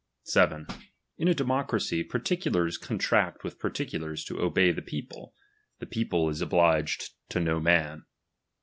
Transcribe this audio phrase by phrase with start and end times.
[0.23, 0.65] 7 !■>
[1.29, 5.35] a democracy, particulars niiitrnct with particulars to obey the people:
[5.77, 8.05] the people is obliged to no man.